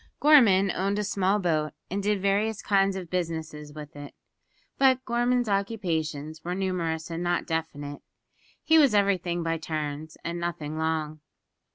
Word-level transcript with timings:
Gorman 0.19 0.71
owned 0.71 0.97
a 0.97 1.03
small 1.03 1.37
boat, 1.37 1.73
and 1.91 2.01
did 2.01 2.19
various 2.23 2.63
kinds 2.63 2.95
of 2.95 3.11
business 3.11 3.53
with 3.75 3.95
it. 3.95 4.15
But 4.79 5.05
Gorman's 5.05 5.47
occupations 5.47 6.43
were 6.43 6.55
numerous 6.55 7.11
and 7.11 7.21
not 7.21 7.45
definite. 7.45 8.01
He 8.63 8.79
was 8.79 8.95
everything 8.95 9.43
by 9.43 9.59
turns, 9.59 10.17
and 10.23 10.39
nothing 10.39 10.75
long. 10.75 11.19